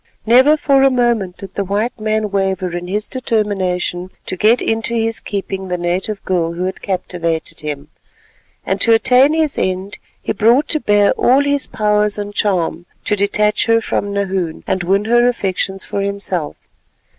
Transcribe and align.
Never 0.25 0.57
for 0.57 0.81
a 0.81 0.89
moment 0.89 1.37
did 1.37 1.51
the 1.53 1.63
white 1.63 1.99
man 1.99 2.31
waver 2.31 2.75
in 2.75 2.87
his 2.87 3.07
determination 3.07 4.09
to 4.25 4.35
get 4.35 4.59
into 4.59 4.95
his 4.95 5.19
keeping 5.19 5.67
the 5.67 5.77
native 5.77 6.25
girl 6.25 6.53
who 6.53 6.63
had 6.63 6.81
captivated 6.81 7.59
him, 7.61 7.87
and 8.65 8.81
to 8.81 8.95
attain 8.95 9.31
his 9.35 9.59
end 9.59 9.99
he 10.19 10.33
brought 10.33 10.67
to 10.69 10.79
bear 10.79 11.11
all 11.11 11.41
his 11.43 11.67
powers 11.67 12.17
and 12.17 12.33
charm 12.33 12.87
to 13.05 13.15
detach 13.15 13.67
her 13.67 13.79
from 13.79 14.11
Nahoon, 14.11 14.63
and 14.65 14.81
win 14.81 15.05
her 15.05 15.27
affections 15.27 15.85
for 15.85 16.01
himself. 16.01 16.55